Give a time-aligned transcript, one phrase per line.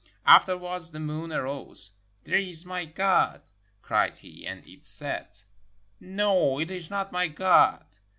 [0.25, 1.91] Afterwards themoonarose:
[2.23, 3.43] "There is my God,"
[3.83, 4.47] cried he.
[4.47, 5.43] And it set.
[5.99, 7.85] "No, it is not my God."